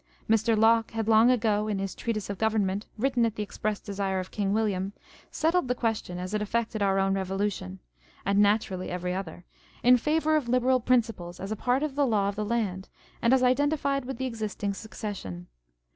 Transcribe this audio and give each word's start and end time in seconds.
Mr. 0.27 0.57
Locke 0.57 0.89
had 0.93 1.07
long 1.07 1.29
ago 1.29 1.67
(in 1.67 1.77
his 1.77 1.93
Treatise 1.93 2.27
of 2.31 2.39
Government, 2.39 2.87
written 2.97 3.23
at 3.23 3.35
the 3.35 3.43
express 3.43 3.79
desire 3.79 4.19
of 4.19 4.31
King 4.31 4.51
William) 4.51 4.93
settled 5.29 5.67
the 5.67 5.75
question 5.75 6.17
as 6.17 6.33
it 6.33 6.41
affected 6.41 6.81
our 6.81 6.97
own 6.97 7.13
Revolution 7.13 7.77
(and 8.25 8.39
naturally 8.39 8.89
every 8.89 9.13
other) 9.13 9.45
in 9.83 9.97
favour 9.97 10.35
of 10.35 10.49
liberal 10.49 10.79
principles 10.79 11.39
as 11.39 11.51
a 11.51 11.55
part 11.55 11.83
of 11.83 11.93
the 11.93 12.07
law 12.07 12.27
of 12.29 12.35
the 12.35 12.43
land 12.43 12.89
and 13.21 13.31
as 13.31 13.43
identified 13.43 14.05
with 14.05 14.17
the 14.17 14.25
existing 14.25 14.73
succession. 14.73 15.45